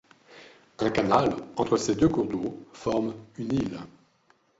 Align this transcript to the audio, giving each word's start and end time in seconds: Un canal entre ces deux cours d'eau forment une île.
Un 0.79 0.89
canal 0.89 1.35
entre 1.57 1.77
ces 1.77 1.93
deux 1.93 2.09
cours 2.09 2.25
d'eau 2.25 2.57
forment 2.73 3.13
une 3.37 3.53
île. 3.53 3.79